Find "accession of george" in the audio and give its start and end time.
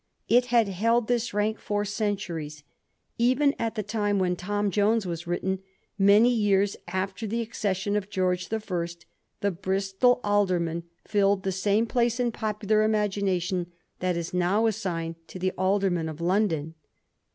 7.43-8.49